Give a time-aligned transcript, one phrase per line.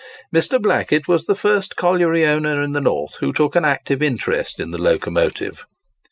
[0.33, 0.59] Mr.
[0.59, 4.71] Blackett was the first colliery owner in the North who took an active interest in
[4.71, 5.63] the locomotive.